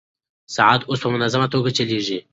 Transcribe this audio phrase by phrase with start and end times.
[0.55, 2.19] ساعت اوس په منظمه توګه چلېږي.